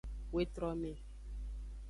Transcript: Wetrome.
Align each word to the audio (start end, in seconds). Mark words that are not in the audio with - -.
Wetrome. 0.35 0.93